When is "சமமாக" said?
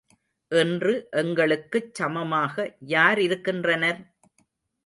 1.93-2.55